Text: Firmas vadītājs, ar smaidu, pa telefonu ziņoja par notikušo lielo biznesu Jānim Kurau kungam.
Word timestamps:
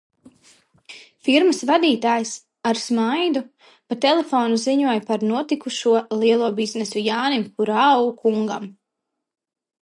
Firmas 1.25 1.57
vadītājs, 1.69 2.31
ar 2.69 2.79
smaidu, 2.83 3.43
pa 3.93 3.97
telefonu 4.05 4.57
ziņoja 4.63 4.97
par 5.11 5.27
notikušo 5.33 5.95
lielo 6.23 6.51
biznesu 6.61 7.05
Jānim 7.11 7.45
Kurau 7.61 8.11
kungam. 8.25 8.69